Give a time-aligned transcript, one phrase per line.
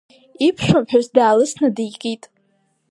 [0.47, 2.23] Иԥшәмаԥҳәыс даалысны дикит.